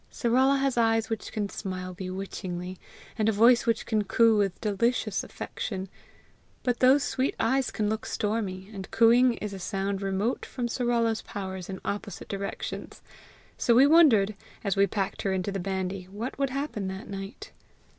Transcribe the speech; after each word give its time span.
Sarala 0.09 0.57
has 0.57 0.77
eyes 0.79 1.11
which 1.11 1.31
can 1.31 1.47
smile 1.47 1.93
bewitchingly, 1.93 2.79
and 3.19 3.29
a 3.29 3.31
voice 3.31 3.67
which 3.67 3.85
can 3.85 4.03
coo 4.03 4.35
with 4.35 4.59
delicious 4.59 5.23
affection; 5.23 5.89
but 6.63 6.79
those 6.79 7.03
sweet 7.03 7.35
eyes 7.39 7.69
can 7.69 7.87
look 7.87 8.07
stormy, 8.07 8.67
and 8.73 8.89
cooing 8.89 9.33
is 9.35 9.53
a 9.53 9.59
sound 9.59 10.01
remote 10.01 10.43
from 10.43 10.67
Sarala's 10.67 11.21
powers 11.21 11.69
in 11.69 11.79
opposite 11.85 12.29
directions; 12.29 13.03
so 13.59 13.75
we 13.75 13.85
wondered, 13.85 14.33
as 14.63 14.75
we 14.75 14.87
packed 14.87 15.21
her 15.21 15.33
into 15.33 15.51
the 15.51 15.59
bandy, 15.59 16.05
what 16.05 16.35
would 16.39 16.49
happen 16.49 16.87
that 16.87 17.07
night. 17.07 17.51